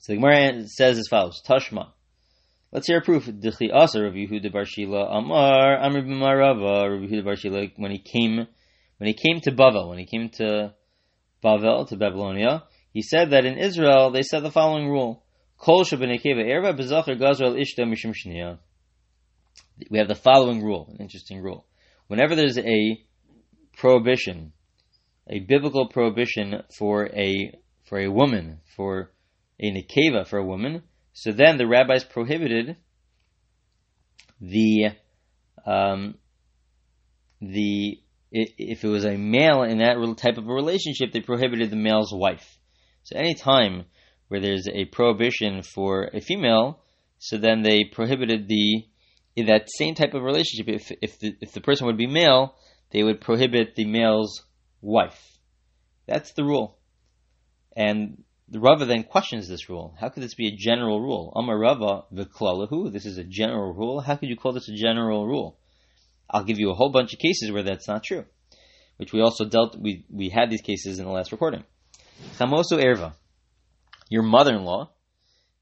So 0.00 0.12
the 0.12 0.16
Gemara 0.16 0.66
says 0.66 0.98
as 0.98 1.06
follows: 1.08 1.40
Tashma. 1.46 1.90
Let's 2.72 2.88
hear 2.88 2.98
a 2.98 3.02
proof. 3.02 3.26
Dichli 3.26 3.72
asa 3.72 4.02
Rav 4.02 4.14
Yehuda 4.14 4.52
Bar 4.52 4.64
Shila 4.64 5.06
Amar 5.06 5.78
Amr 5.78 6.02
B'Marava 6.02 6.90
Rav 6.90 7.08
Yehuda 7.08 7.24
Bar 7.24 7.36
Shila 7.36 7.66
when 7.76 7.92
he 7.92 7.98
came 7.98 8.48
when 8.98 9.06
he 9.06 9.14
came 9.14 9.40
to 9.42 9.52
Bavel 9.52 9.88
when 9.88 9.98
he 9.98 10.06
came 10.06 10.28
to 10.30 10.74
Bavel 11.44 11.86
to 11.88 11.96
Babylonia 11.96 12.64
he 12.94 13.02
said 13.02 13.30
that 13.30 13.44
in 13.44 13.58
Israel 13.58 14.10
they 14.12 14.22
said 14.22 14.44
the 14.44 14.52
following 14.52 14.88
rule: 14.88 15.24
Kol 15.58 15.84
Erva. 15.84 16.68
We 19.90 19.98
have 19.98 20.08
the 20.08 20.14
following 20.14 20.62
rule, 20.62 20.88
an 20.90 20.98
interesting 21.00 21.42
rule. 21.42 21.66
Whenever 22.06 22.36
there's 22.36 22.56
a 22.58 23.04
prohibition, 23.76 24.52
a 25.28 25.40
biblical 25.40 25.88
prohibition 25.88 26.62
for 26.78 27.08
a 27.08 27.58
for 27.82 27.98
a 27.98 28.08
woman, 28.08 28.60
for 28.76 29.10
a 29.58 29.72
nekeva 29.72 30.26
for 30.28 30.38
a 30.38 30.46
woman. 30.46 30.84
So 31.12 31.32
then 31.32 31.58
the 31.58 31.66
rabbis 31.66 32.04
prohibited 32.04 32.76
the 34.40 34.90
um, 35.66 36.14
the 37.40 38.00
if 38.30 38.84
it 38.84 38.88
was 38.88 39.04
a 39.04 39.16
male 39.16 39.62
in 39.62 39.78
that 39.78 39.96
type 40.16 40.38
of 40.38 40.48
a 40.48 40.52
relationship, 40.52 41.12
they 41.12 41.20
prohibited 41.20 41.70
the 41.70 41.76
male's 41.76 42.12
wife. 42.12 42.58
So 43.04 43.16
any 43.16 43.34
time 43.34 43.84
where 44.28 44.40
there's 44.40 44.66
a 44.66 44.86
prohibition 44.86 45.62
for 45.62 46.10
a 46.12 46.20
female, 46.20 46.80
so 47.18 47.38
then 47.38 47.62
they 47.62 47.84
prohibited 47.84 48.48
the 48.48 48.86
in 49.36 49.46
that 49.46 49.68
same 49.68 49.94
type 49.94 50.14
of 50.14 50.22
relationship. 50.22 50.68
If 50.68 50.90
if 51.00 51.18
the, 51.18 51.36
if 51.40 51.52
the 51.52 51.60
person 51.60 51.86
would 51.86 51.98
be 51.98 52.06
male, 52.06 52.56
they 52.90 53.02
would 53.02 53.20
prohibit 53.20 53.74
the 53.74 53.84
male's 53.84 54.42
wife. 54.80 55.20
That's 56.06 56.32
the 56.32 56.44
rule. 56.44 56.78
And 57.76 58.22
the 58.48 58.60
Rava 58.60 58.84
then 58.84 59.04
questions 59.04 59.48
this 59.48 59.68
rule. 59.68 59.94
How 59.98 60.08
could 60.08 60.22
this 60.22 60.34
be 60.34 60.48
a 60.48 60.56
general 60.56 61.00
rule? 61.00 61.32
Amar 61.34 61.58
Rava 61.58 62.04
v'klalahu. 62.12 62.92
This 62.92 63.06
is 63.06 63.18
a 63.18 63.24
general 63.24 63.72
rule. 63.72 64.00
How 64.00 64.16
could 64.16 64.28
you 64.28 64.36
call 64.36 64.52
this 64.52 64.68
a 64.68 64.74
general 64.74 65.26
rule? 65.26 65.58
I'll 66.30 66.44
give 66.44 66.58
you 66.58 66.70
a 66.70 66.74
whole 66.74 66.90
bunch 66.90 67.12
of 67.12 67.18
cases 67.18 67.50
where 67.50 67.62
that's 67.62 67.88
not 67.88 68.04
true, 68.04 68.24
which 68.96 69.12
we 69.12 69.20
also 69.20 69.44
dealt. 69.44 69.76
We 69.78 70.04
we 70.10 70.30
had 70.30 70.50
these 70.50 70.62
cases 70.62 70.98
in 70.98 71.04
the 71.04 71.12
last 71.12 71.32
recording. 71.32 71.64
Chamosu 72.38 72.72
erva. 72.72 73.14
Your 74.08 74.22
mother-in-law. 74.22 74.90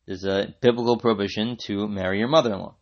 There's 0.07 0.25
a 0.25 0.55
biblical 0.61 0.97
prohibition 0.97 1.57
to 1.67 1.87
marry 1.87 2.19
your 2.19 2.29
mother-in-law. 2.29 2.75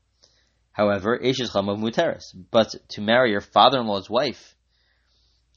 However, 0.73 1.19
Eshes 1.19 1.51
Chamav 1.51 1.79
Muteris. 1.79 2.35
But 2.51 2.75
to 2.91 3.01
marry 3.01 3.31
your 3.31 3.43
father-in-law's 3.43 4.09
wife, 4.09 4.55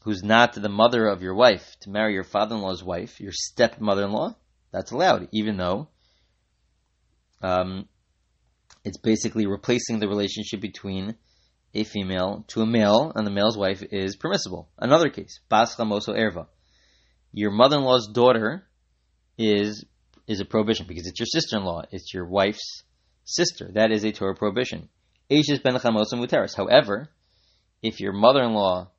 who's 0.03 0.24
not 0.24 0.53
the 0.53 0.70
mother 0.70 1.08
of 1.08 1.22
your 1.22 1.36
wife, 1.36 1.75
to 1.82 1.89
marry 1.89 2.13
your 2.13 2.25
father-in-law's 2.25 2.84
wife, 2.84 3.22
your 3.22 3.32
stepmother-in-law, 3.32 4.36
that's 4.72 4.91
allowed, 4.91 5.29
even 5.32 5.55
though 5.55 5.88
um, 7.41 7.88
it's 8.84 8.98
basically 8.98 9.46
replacing 9.46 10.00
the 10.00 10.08
relationship 10.08 10.60
between 10.60 11.15
a 11.74 11.84
female 11.84 12.43
to 12.50 12.62
a 12.62 12.65
male, 12.65 13.12
and 13.15 13.25
the 13.25 13.32
male's 13.32 13.58
wife 13.58 13.84
is 13.91 14.15
permissible. 14.15 14.70
Another 14.77 15.10
case, 15.10 15.39
Bas 15.50 15.75
Chamoso 15.75 16.10
Erva. 16.10 16.48
Your 17.33 17.51
mother-in-law's 17.51 18.09
daughter 18.13 18.63
is 19.37 19.85
is 20.27 20.39
a 20.39 20.45
prohibition 20.45 20.85
because 20.87 21.07
it's 21.07 21.19
your 21.19 21.25
sister-in-law. 21.25 21.83
It's 21.91 22.13
your 22.13 22.25
wife's 22.25 22.83
sister. 23.25 23.71
That 23.73 23.91
is 23.91 24.05
a 24.05 24.11
Torah 24.11 24.35
prohibition. 24.35 24.87
ben 25.29 25.39
muteris. 25.41 26.55
However, 26.55 27.09
if 27.81 27.99
your 27.99 28.13
mother-in-law 28.13 28.91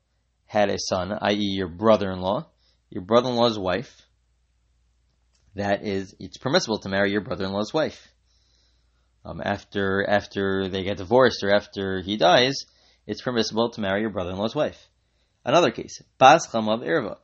had 0.45 0.69
a 0.69 0.77
son, 0.77 1.17
i.e., 1.21 1.37
your 1.39 1.69
brother-in-law, 1.69 2.45
your 2.89 3.03
brother-in-law's 3.03 3.57
wife, 3.57 4.01
that 5.55 5.83
is, 5.83 6.13
it's 6.19 6.37
permissible 6.37 6.79
to 6.79 6.89
marry 6.89 7.11
your 7.11 7.21
brother-in-law's 7.21 7.73
wife. 7.73 8.07
Um, 9.23 9.41
after 9.43 10.07
after 10.07 10.67
they 10.67 10.83
get 10.83 10.97
divorced 10.97 11.43
or 11.43 11.55
after 11.55 12.01
he 12.01 12.17
dies, 12.17 12.53
it's 13.07 13.23
permissible 13.23 13.71
to 13.71 13.81
marry 13.81 14.01
your 14.01 14.11
brother-in-law's 14.11 14.53
wife. 14.53 14.77
Another 15.43 15.71
case, 15.71 16.01
Bas 16.19 16.47
Chamav 16.47 16.85
Erva. 16.85 17.17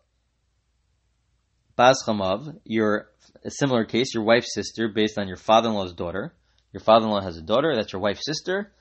Bas 1.76 2.04
Chamav, 2.08 2.60
your 2.64 3.10
similar 3.48 3.86
case, 3.86 4.14
your 4.14 4.24
wife's 4.24 4.54
sister, 4.54 4.88
based 4.88 5.18
on 5.18 5.28
your 5.28 5.38
father-in-law's 5.38 5.94
daughter. 5.94 6.34
Your 6.74 6.82
father-in-law 6.82 7.22
has 7.22 7.38
a 7.38 7.42
daughter, 7.42 7.76
that's 7.76 7.92
your 7.92 8.02
wife's 8.02 8.26
sister. 8.26 8.72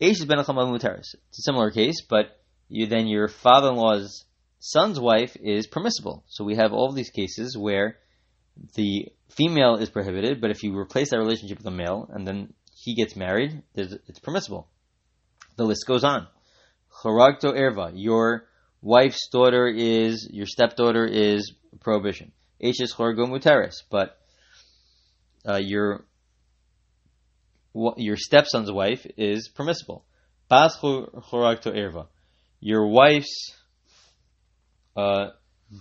It's 0.00 0.20
a 0.20 1.42
similar 1.42 1.70
case, 1.70 2.02
but 2.08 2.40
you 2.68 2.86
then 2.86 3.06
your 3.06 3.28
father-in-law's 3.28 4.24
son's 4.58 4.98
wife 4.98 5.36
is 5.40 5.66
permissible. 5.66 6.24
So 6.26 6.44
we 6.44 6.56
have 6.56 6.72
all 6.72 6.92
these 6.92 7.10
cases 7.10 7.56
where 7.56 7.98
the 8.74 9.08
female 9.30 9.76
is 9.76 9.90
prohibited, 9.90 10.40
but 10.40 10.50
if 10.50 10.62
you 10.62 10.76
replace 10.76 11.10
that 11.10 11.18
relationship 11.18 11.58
with 11.58 11.66
a 11.66 11.70
male 11.70 12.08
and 12.12 12.26
then 12.26 12.52
he 12.74 12.94
gets 12.94 13.16
married, 13.16 13.62
it's 13.74 14.18
permissible. 14.20 14.68
The 15.56 15.64
list 15.64 15.86
goes 15.86 16.04
on. 16.04 16.26
Erva, 17.04 17.92
your 17.94 18.46
wife's 18.82 19.28
daughter 19.30 19.66
is, 19.68 20.28
your 20.30 20.46
stepdaughter 20.46 21.06
is 21.06 21.52
prohibition. 21.80 22.32
Eshes 22.62 22.94
chorgo 22.94 23.26
muteris, 23.26 23.82
but 23.90 24.18
uh, 25.46 25.56
your 25.56 26.04
your 27.96 28.16
stepson's 28.16 28.70
wife 28.70 29.06
is 29.16 29.48
permissible. 29.48 30.04
Bas 30.48 30.76
choragto 30.78 31.74
erva, 31.74 32.06
your 32.60 32.86
wife's 32.86 33.52
uh, 34.96 35.30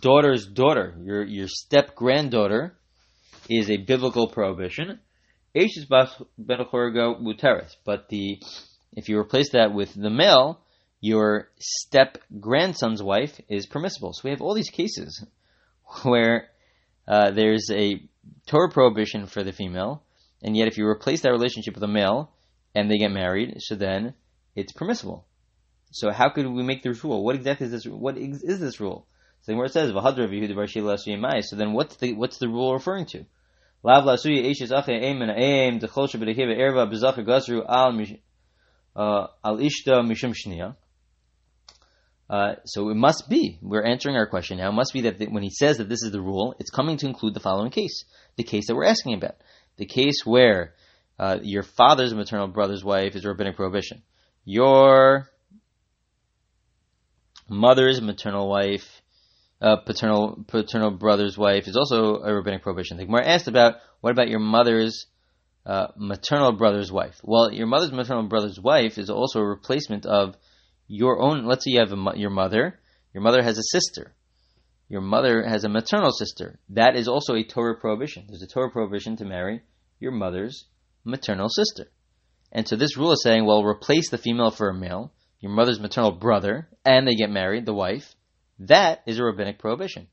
daughter's 0.02 0.48
daughter, 0.48 0.96
your 1.04 1.24
your 1.24 1.48
step 1.48 1.96
granddaughter, 1.96 2.76
is 3.50 3.70
a 3.70 3.78
biblical 3.78 4.28
prohibition. 4.28 5.00
Eshes 5.56 5.88
ben 6.38 6.58
muteris, 6.58 7.76
but 7.86 8.10
the 8.10 8.40
if 8.94 9.10
you 9.10 9.20
replace 9.20 9.52
that 9.52 9.74
with 9.74 9.94
the 9.94 10.10
male, 10.10 10.62
your 11.00 11.50
step 11.60 12.18
grandson's 12.40 13.04
wife 13.04 13.40
is 13.50 13.66
permissible. 13.66 14.14
So 14.14 14.22
we 14.24 14.30
have 14.32 14.42
all 14.42 14.56
these 14.56 14.70
cases 14.70 15.26
where 16.04 16.50
uh, 17.08 17.32
there's 17.32 17.70
a 17.72 18.04
Torah 18.48 18.70
prohibition 18.70 19.28
for 19.28 19.44
the 19.44 19.52
female, 19.52 20.04
and 20.42 20.58
yet 20.58 20.68
if 20.68 20.78
you 20.78 20.88
replace 20.88 21.22
that 21.22 21.32
relationship 21.32 21.76
with 21.76 21.84
a 21.84 21.88
male 21.88 22.32
and 22.76 22.90
they 22.90 22.98
get 22.98 23.12
married, 23.12 23.58
so 23.60 23.76
then 23.76 24.16
it's 24.56 24.72
permissible. 24.72 25.26
So 25.92 26.12
how 26.12 26.30
could 26.30 26.48
we 26.48 26.64
make 26.64 26.82
this 26.84 27.04
rule? 27.04 27.24
What 27.24 27.36
exactly 27.36 27.68
is 27.68 27.72
this? 27.72 27.86
What 27.86 28.18
is 28.18 28.60
this 28.60 28.80
rule? 28.80 29.06
So 29.44 29.56
where 29.56 29.66
it 29.66 29.74
says 29.74 29.92
So 29.92 31.56
then 31.56 31.74
what's 31.74 31.98
the 31.98 32.14
what's 32.14 32.38
the 32.38 32.48
rule 32.48 32.74
referring 32.74 33.06
to? 33.08 33.26
Lav 33.84 34.08
uh, 34.08 34.16
al 39.44 39.58
ishta 39.58 40.02
mishum. 40.02 40.34
Uh, 42.34 42.56
so 42.66 42.90
it 42.90 42.96
must 42.96 43.30
be, 43.30 43.60
we're 43.62 43.84
answering 43.84 44.16
our 44.16 44.26
question 44.26 44.58
now, 44.58 44.70
it 44.70 44.74
must 44.74 44.92
be 44.92 45.02
that 45.02 45.20
the, 45.20 45.28
when 45.28 45.44
he 45.44 45.52
says 45.52 45.78
that 45.78 45.88
this 45.88 46.02
is 46.02 46.12
the 46.12 46.20
rule, 46.20 46.56
it's 46.58 46.72
coming 46.72 46.98
to 46.98 47.06
include 47.06 47.36
the 47.36 47.40
following 47.40 47.70
case. 47.70 48.06
The 48.38 48.44
case 48.44 48.66
that 48.66 48.76
we're 48.76 48.86
asking 48.86 49.14
about. 49.14 49.36
The 49.78 49.86
case 49.86 50.26
where 50.26 50.74
uh, 51.20 51.38
your 51.44 51.62
father's 51.62 52.12
maternal 52.12 52.48
brother's 52.48 52.84
wife 52.84 53.16
is 53.16 53.24
a 53.24 53.28
rabbinic 53.28 53.56
prohibition. 53.56 54.02
Your 54.46 55.30
mother's 57.48 58.02
maternal 58.02 58.50
wife, 58.50 59.04
uh, 59.62 59.76
paternal 59.86 60.44
paternal 60.48 60.90
brother's 60.90 61.38
wife 61.38 61.68
is 61.68 61.76
also 61.76 62.16
a 62.16 62.34
rabbinic 62.34 62.64
prohibition. 62.64 62.98
The 62.98 63.06
Gemara 63.06 63.28
asked 63.28 63.48
about 63.48 63.76
what 64.02 64.10
about 64.10 64.30
your 64.30 64.40
mother's 64.40 65.06
uh, 65.68 65.90
maternal 65.96 66.54
brother's 66.54 66.92
wife. 66.92 67.22
Well, 67.22 67.54
your 67.54 67.68
mother's 67.68 67.92
maternal 67.92 68.24
brother's 68.24 68.60
wife 68.60 68.98
is 68.98 69.12
also 69.12 69.40
a 69.40 69.46
replacement 69.46 70.08
of 70.08 70.36
your 70.88 71.22
own. 71.22 71.46
Let's 71.46 71.66
say 71.66 71.72
you 71.72 71.80
have 71.80 71.92
a, 71.92 72.18
your 72.18 72.30
mother. 72.30 72.80
Your 73.14 73.24
mother 73.24 73.42
has 73.42 73.58
a 73.58 73.64
sister. 73.64 74.14
Your 74.90 75.02
mother 75.02 75.44
has 75.44 75.64
a 75.64 75.70
maternal 75.70 76.12
sister. 76.12 76.60
That 76.70 76.96
is 76.96 77.08
also 77.08 77.36
a 77.36 77.44
Torah 77.44 77.76
prohibition. 77.76 78.26
There's 78.28 78.44
a 78.44 78.48
Torah 78.48 78.72
prohibition 78.72 79.18
to 79.18 79.26
marry 79.26 79.62
your 80.00 80.12
mother's 80.12 80.66
maternal 81.04 81.50
sister. 81.50 81.90
And 82.52 82.68
so 82.68 82.76
this 82.76 82.98
rule 82.98 83.12
is 83.12 83.24
saying, 83.24 83.46
well, 83.46 83.64
replace 83.64 84.10
the 84.10 84.18
female 84.18 84.52
for 84.52 84.70
a 84.70 84.74
male, 84.74 85.12
your 85.40 85.52
mother's 85.52 85.80
maternal 85.80 86.12
brother, 86.12 86.70
and 86.86 87.08
they 87.08 87.16
get 87.16 87.32
married, 87.32 87.66
the 87.66 87.74
wife. 87.74 88.14
That 88.60 89.02
is 89.08 89.20
a 89.20 89.24
rabbinic 89.24 89.60
prohibition. 89.60 90.08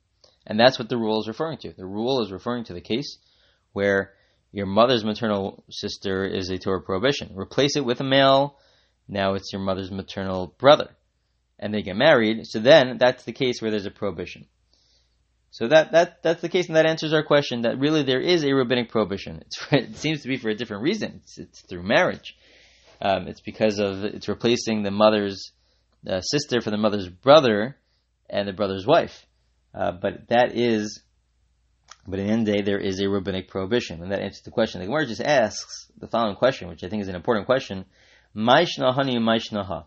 And 0.47 0.59
that's 0.59 0.79
what 0.79 0.89
the 0.89 0.97
rule 0.97 1.21
is 1.21 1.29
referring 1.29 1.59
to. 1.59 1.73
The 1.73 1.87
rule 1.87 2.23
is 2.23 2.33
referring 2.33 2.65
to 2.65 2.73
the 2.73 2.81
case 2.81 3.19
where 3.73 4.15
your 4.53 4.67
mother's 4.67 5.05
maternal 5.05 5.63
sister 5.71 6.25
is 6.25 6.49
a 6.49 6.59
Torah 6.59 6.81
prohibition. 6.81 7.33
Replace 7.37 7.77
it 7.77 7.85
with 7.85 8.01
a 8.01 8.05
male, 8.05 8.57
now 9.11 9.35
it's 9.35 9.53
your 9.53 9.61
mother's 9.61 9.91
maternal 9.91 10.55
brother. 10.59 10.91
And 11.59 11.75
they 11.75 11.83
get 11.83 11.97
married, 11.97 12.47
so 12.47 12.59
then 12.59 12.97
that's 12.99 13.25
the 13.25 13.33
case 13.33 13.61
where 13.61 13.71
there's 13.71 13.85
a 13.85 13.91
prohibition. 13.91 14.47
So 15.51 15.69
that, 15.69 15.93
that 15.93 16.23
that's 16.23 16.41
the 16.41 16.49
case, 16.49 16.69
and 16.69 16.77
that 16.77 16.87
answers 16.87 17.13
our 17.13 17.25
question 17.25 17.63
that 17.63 17.79
really 17.79 18.03
there 18.03 18.21
is 18.21 18.45
a 18.45 18.55
rabbinic 18.55 18.89
prohibition. 18.89 19.43
It 19.73 19.97
seems 19.97 20.23
to 20.23 20.29
be 20.29 20.37
for 20.37 20.49
a 20.49 20.55
different 20.55 20.85
reason. 20.85 21.21
It's, 21.23 21.39
it's 21.39 21.61
through 21.63 21.83
marriage. 21.83 22.37
Um, 23.03 23.27
it's 23.27 23.41
because 23.41 23.79
of 23.79 24.05
it's 24.05 24.29
replacing 24.29 24.83
the 24.83 24.91
mother's 24.91 25.53
uh, 26.09 26.21
sister 26.21 26.61
for 26.61 26.71
the 26.71 26.79
mother's 26.79 27.09
brother 27.09 27.77
and 28.29 28.47
the 28.47 28.53
brother's 28.53 28.87
wife. 28.87 29.27
Uh, 29.75 29.93
but 29.93 30.29
that 30.29 30.57
is 30.57 31.03
but 32.07 32.19
in 32.19 32.27
the 32.27 32.33
end 32.33 32.47
the 32.47 32.53
day, 32.53 32.63
there 32.63 32.79
is 32.79 33.01
a 33.01 33.09
rabbinic 33.09 33.49
prohibition, 33.49 34.03
and 34.03 34.11
that 34.13 34.21
answers 34.21 34.43
the 34.43 34.51
question. 34.51 34.81
The 34.81 34.87
Gemara 34.87 35.07
just 35.07 35.21
asks 35.21 35.91
the 35.99 36.09
following 36.09 36.37
question, 36.37 36.69
which 36.69 36.83
I 36.83 36.89
think 36.89 37.03
is 37.03 37.09
an 37.09 37.15
important 37.15 37.47
question: 37.47 37.85
Maishnaha 38.35 39.85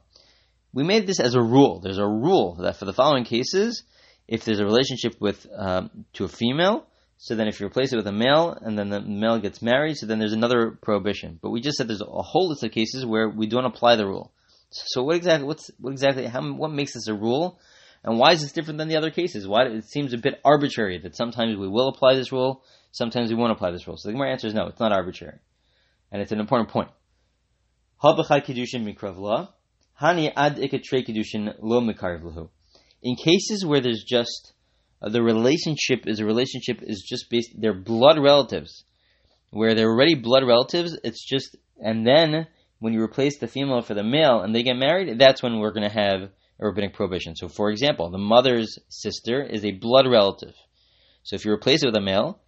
We 0.74 0.84
made 0.84 1.08
this 1.08 1.20
as 1.20 1.36
a 1.36 1.42
rule. 1.42 1.80
There's 1.80 1.98
a 1.98 2.08
rule 2.08 2.56
that 2.56 2.78
for 2.78 2.86
the 2.86 2.94
following 2.94 3.24
cases, 3.24 3.84
if 4.28 4.44
there's 4.44 4.60
a 4.60 4.66
relationship 4.66 5.16
with 5.20 5.48
um, 5.56 6.06
to 6.14 6.26
a 6.26 6.28
female, 6.28 6.86
so 7.18 7.36
then 7.36 7.48
if 7.48 7.60
you 7.60 7.68
replace 7.68 7.94
it 7.94 7.96
with 7.96 8.08
a 8.08 8.12
male, 8.12 8.58
and 8.60 8.78
then 8.78 8.90
the 8.90 9.00
male 9.00 9.40
gets 9.40 9.62
married, 9.62 9.96
so 9.96 10.06
then 10.06 10.20
there's 10.20 10.34
another 10.34 10.72
prohibition. 10.72 11.40
But 11.42 11.52
we 11.52 11.62
just 11.62 11.78
said 11.78 11.88
there's 11.88 12.02
a 12.02 12.06
whole 12.06 12.50
list 12.50 12.64
of 12.64 12.72
cases 12.72 13.06
where 13.06 13.30
we 13.30 13.48
don't 13.48 13.66
apply 13.66 13.96
the 13.96 14.06
rule. 14.06 14.32
So 14.72 15.04
what 15.04 15.16
exactly? 15.16 15.48
What's 15.48 15.72
what 15.80 15.92
exactly? 15.92 16.26
How, 16.26 16.42
what 16.54 16.72
makes 16.72 16.94
this 16.94 17.08
a 17.08 17.14
rule? 17.14 17.60
And 18.04 18.20
why 18.20 18.34
is 18.34 18.42
this 18.42 18.52
different 18.52 18.80
than 18.80 18.90
the 18.90 18.98
other 18.98 19.12
cases? 19.12 19.48
Why 19.48 19.68
it 19.68 19.86
seems 19.86 20.12
a 20.12 20.18
bit 20.18 20.42
arbitrary 20.44 21.00
that 21.00 21.16
sometimes 21.16 21.56
we 21.56 21.70
will 21.70 21.88
apply 21.88 22.16
this 22.16 22.34
rule, 22.34 22.62
sometimes 22.92 23.30
we 23.30 23.36
won't 23.36 23.54
apply 23.54 23.72
this 23.72 23.88
rule. 23.88 23.96
So 23.98 24.12
the 24.12 24.18
answer 24.18 24.48
is 24.48 24.54
no, 24.54 24.68
it's 24.68 24.80
not 24.80 24.92
arbitrary, 24.92 25.40
and 26.12 26.22
it's 26.22 26.34
an 26.34 26.42
important 26.42 26.70
point. 26.70 26.90
In 33.02 33.16
cases 33.16 33.66
where 33.66 33.80
there's 33.80 34.04
just 34.04 34.52
uh, 35.02 35.08
the 35.08 35.24
relationship 35.24 36.06
is 36.06 36.20
a 36.20 36.26
relationship 36.26 36.80
is 36.82 37.02
just 37.08 37.30
based 37.30 37.52
they're 37.58 37.74
blood 37.74 38.20
relatives, 38.20 38.84
where 39.52 39.74
they're 39.74 39.90
already 39.90 40.16
blood 40.16 40.44
relatives. 40.46 40.98
It's 41.06 41.26
just 41.26 41.56
and 41.82 42.06
then 42.06 42.48
when 42.80 42.92
you 42.92 43.02
replace 43.02 43.40
the 43.40 43.48
female 43.48 43.82
for 43.82 43.94
the 43.94 44.04
male 44.04 44.42
and 44.42 44.54
they 44.54 44.64
get 44.64 44.76
married, 44.76 45.18
that's 45.18 45.42
when 45.42 45.60
we're 45.60 45.72
going 45.72 45.90
to 45.90 45.98
have 46.04 46.24
a 46.60 46.66
rabbinic 46.68 46.94
prohibition. 46.94 47.38
So, 47.38 47.48
for 47.48 47.70
example, 47.70 48.10
the 48.10 48.18
mother's 48.18 48.78
sister 48.90 49.42
is 49.42 49.64
a 49.64 49.72
blood 49.72 50.08
relative. 50.08 50.56
So, 51.24 51.38
if 51.38 51.46
you 51.46 51.54
replace 51.54 51.84
it 51.84 51.88
with 51.88 51.96
a 51.96 52.02
male 52.02 52.42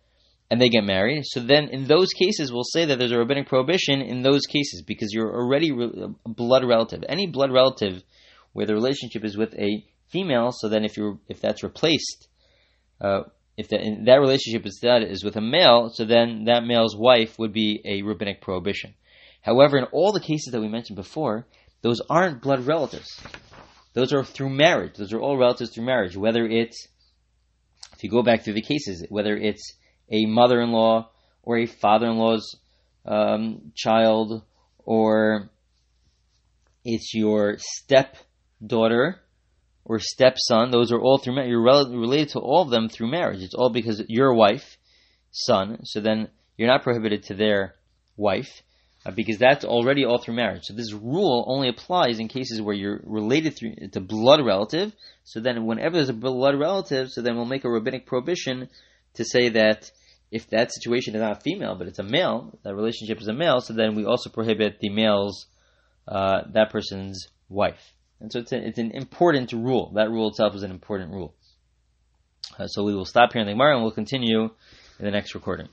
and 0.50 0.62
they 0.62 0.70
get 0.70 0.84
married, 0.84 1.24
so 1.26 1.40
then 1.40 1.70
in 1.70 1.88
those 1.88 2.10
cases, 2.10 2.52
we'll 2.52 2.64
say 2.64 2.86
that 2.86 3.00
there's 3.00 3.12
a 3.12 3.18
rabbinic 3.18 3.48
prohibition 3.48 4.02
in 4.02 4.22
those 4.22 4.46
cases 4.46 4.84
because 4.86 5.12
you're 5.12 5.34
already 5.34 5.72
a 5.72 6.30
blood 6.30 6.64
relative. 6.64 7.04
Any 7.10 7.28
blood 7.28 7.52
relative 7.52 8.04
where 8.54 8.68
the 8.68 8.76
relationship 8.76 9.26
is 9.26 9.36
with 9.36 9.54
a 9.56 9.84
female, 10.10 10.52
so 10.52 10.70
then 10.70 10.86
if 10.86 10.98
you 10.98 11.20
if 11.28 11.42
that's 11.42 11.64
replaced, 11.64 12.28
uh, 13.02 13.24
if 13.58 13.70
that, 13.70 13.82
that 14.06 14.20
relationship 14.20 14.66
is 14.66 14.80
that 14.84 15.02
is 15.02 15.24
with 15.24 15.36
a 15.36 15.42
male, 15.42 15.90
so 15.90 16.06
then 16.06 16.46
that 16.46 16.64
male's 16.64 16.96
wife 16.96 17.40
would 17.40 17.52
be 17.54 17.82
a 17.84 18.04
rabbinic 18.04 18.42
prohibition. 18.42 18.94
However, 19.42 19.78
in 19.78 19.86
all 19.86 20.12
the 20.12 20.20
cases 20.20 20.52
that 20.52 20.62
we 20.62 20.68
mentioned 20.68 20.96
before, 20.96 21.48
those 21.82 22.02
aren't 22.10 22.42
blood 22.42 22.66
relatives. 22.66 23.20
Those 23.94 24.12
are 24.12 24.24
through 24.24 24.50
marriage. 24.50 24.98
Those 24.98 25.14
are 25.14 25.22
all 25.22 25.38
relatives 25.38 25.72
through 25.74 25.86
marriage. 25.86 26.18
Whether 26.18 26.46
it's, 26.46 26.88
if 27.94 28.04
you 28.04 28.10
go 28.10 28.24
back 28.24 28.44
through 28.44 28.56
the 28.56 28.62
cases, 28.62 29.06
whether 29.10 29.38
it's 29.38 29.74
a 30.10 30.26
mother-in-law 30.26 31.10
or 31.44 31.58
a 31.58 31.66
father-in-law's 31.66 32.58
um, 33.06 33.72
child, 33.76 34.44
or 34.80 35.50
it's 36.84 37.14
your 37.14 37.58
stepdaughter 37.60 39.22
or 39.84 40.00
stepson. 40.00 40.72
Those 40.72 40.92
are 40.92 41.00
all 41.00 41.18
through 41.18 41.36
marriage. 41.36 41.50
You're 41.50 41.62
related 41.62 42.30
to 42.30 42.40
all 42.40 42.64
of 42.64 42.70
them 42.70 42.90
through 42.90 43.12
marriage. 43.12 43.42
It's 43.42 43.54
all 43.54 43.70
because 43.70 44.04
your 44.08 44.34
wife, 44.34 44.78
son. 45.32 45.80
So 45.84 46.02
then 46.02 46.30
you're 46.58 46.68
not 46.68 46.84
prohibited 46.84 47.24
to 47.24 47.36
their 47.36 47.76
wife 48.18 48.64
uh, 49.06 49.12
because 49.12 49.38
that's 49.38 49.66
already 49.66 50.06
all 50.06 50.18
through 50.18 50.36
marriage. 50.36 50.64
So 50.64 50.74
this 50.74 50.94
rule 50.94 51.46
only 51.48 51.70
applies 51.70 52.20
in 52.20 52.28
cases 52.28 52.62
where 52.62 52.76
you're 52.76 53.02
related 53.04 53.56
through, 53.56 53.76
to 53.92 54.00
blood 54.00 54.44
relative. 54.44 54.94
So 55.24 55.40
then 55.40 55.66
whenever 55.66 55.98
there's 55.98 56.10
a 56.10 56.14
blood 56.14 56.60
relative, 56.60 57.10
so 57.12 57.22
then 57.22 57.36
we'll 57.36 57.46
make 57.46 57.66
a 57.66 57.70
rabbinic 57.70 58.08
prohibition 58.08 58.70
to 59.16 59.26
say 59.26 59.50
that 59.50 59.92
if 60.32 60.50
that 60.50 60.74
situation 60.74 61.16
is 61.16 61.22
not 61.22 61.38
a 61.38 61.42
female, 61.42 61.76
but 61.76 61.88
it's 61.88 62.00
a 62.00 62.04
male, 62.04 62.58
that 62.64 62.76
relationship 62.76 63.22
is 63.22 63.28
a 63.28 63.34
male, 63.34 63.62
so 63.62 63.74
then 63.74 63.96
we 63.96 64.06
also 64.06 64.30
prohibit 64.30 64.80
the 64.80 64.90
male's, 64.90 65.48
uh, 66.08 66.42
that 66.54 66.72
person's 66.72 67.28
wife. 67.50 67.94
And 68.20 68.32
so 68.32 68.40
it's, 68.40 68.52
a, 68.52 68.58
it's 68.58 68.80
an 68.80 68.92
important 68.92 69.52
rule. 69.54 69.92
That 69.96 70.10
rule 70.10 70.30
itself 70.30 70.56
is 70.56 70.64
an 70.64 70.72
important 70.72 71.12
rule. 71.12 71.36
Uh, 72.58 72.68
so 72.68 72.84
we 72.84 72.96
will 72.96 73.06
stop 73.06 73.34
here 73.34 73.42
in 73.42 73.48
the 73.48 73.54
Gemara 73.54 73.76
and 73.76 73.84
we'll 73.84 73.92
continue 73.92 74.44
in 75.00 75.06
the 75.06 75.12
next 75.12 75.36
recording. 75.36 75.68